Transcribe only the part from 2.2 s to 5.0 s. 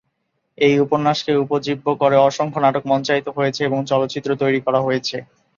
অসংখ্য নাটক মঞ্চায়িত হয়েছে এবং চলচ্চিত্র তৈরি করা